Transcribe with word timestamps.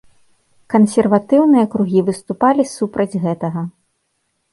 Кансерватыўныя 0.73 1.65
кругі 1.73 1.99
выступалі 2.07 2.63
супраць 2.77 3.19
гэтага. 3.27 3.61